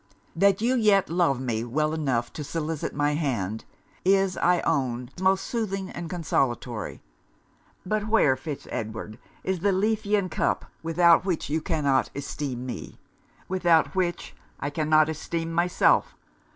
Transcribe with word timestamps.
'That 0.35 0.61
you 0.63 0.73
yet 0.75 1.11
love 1.11 1.39
me 1.39 1.63
well 1.63 1.93
enough 1.93 2.33
to 2.33 2.43
solicit 2.43 2.91
my 2.95 3.11
hand, 3.13 3.65
is 4.03 4.35
I 4.37 4.61
own 4.61 5.11
most 5.21 5.43
soothing 5.43 5.91
and 5.91 6.09
consolatory: 6.09 7.03
but 7.85 8.07
where, 8.07 8.35
Fitz 8.35 8.67
Edward, 8.71 9.19
is 9.43 9.59
the 9.59 9.71
Lethean 9.71 10.27
cup, 10.27 10.65
without 10.81 11.23
which 11.23 11.51
you 11.51 11.61
cannot 11.61 12.09
esteem 12.15 12.65
me? 12.65 12.97
without 13.47 13.93
which, 13.93 14.35
I 14.59 14.71
cannot 14.71 15.07
esteem 15.07 15.53
myself? 15.53 16.15